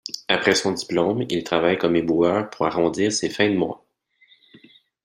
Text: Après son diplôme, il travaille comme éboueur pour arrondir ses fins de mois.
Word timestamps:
Après 0.27 0.55
son 0.55 0.71
diplôme, 0.71 1.27
il 1.29 1.43
travaille 1.43 1.77
comme 1.77 1.95
éboueur 1.95 2.49
pour 2.49 2.65
arrondir 2.65 3.11
ses 3.13 3.29
fins 3.29 3.51
de 3.51 3.55
mois. 3.55 3.85